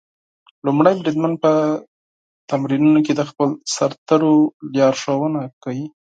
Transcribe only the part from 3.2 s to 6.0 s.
خپلو سرتېرو لارښوونه کوي.